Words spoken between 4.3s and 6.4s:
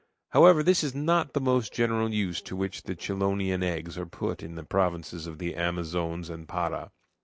in the provinces of Amazones